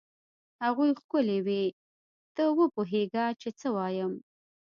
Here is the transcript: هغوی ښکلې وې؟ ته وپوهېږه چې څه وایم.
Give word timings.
هغوی 0.63 0.89
ښکلې 0.99 1.39
وې؟ 1.45 1.63
ته 2.35 2.43
وپوهېږه 2.57 3.25
چې 3.41 3.49
څه 3.59 3.67
وایم. 3.75 4.13